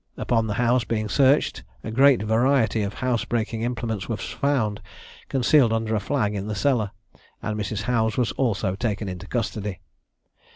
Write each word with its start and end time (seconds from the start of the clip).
Upon 0.17 0.47
the 0.47 0.55
house 0.55 0.83
being 0.83 1.09
searched 1.09 1.63
a 1.83 1.91
great 1.91 2.23
variety 2.23 2.81
of 2.81 2.95
house 2.95 3.23
breaking 3.23 3.61
implements 3.61 4.09
was 4.09 4.21
found, 4.27 4.81
concealed 5.29 5.71
under 5.71 5.93
a 5.93 5.99
flag 5.99 6.33
in 6.33 6.47
the 6.47 6.55
cellar, 6.55 6.89
and 7.43 7.55
Mrs. 7.55 7.83
Howes 7.83 8.17
was 8.17 8.31
also 8.31 8.75
taken 8.75 9.07
into 9.07 9.27
custody. 9.27 9.79